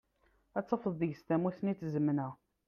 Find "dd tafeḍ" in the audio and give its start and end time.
0.59-0.93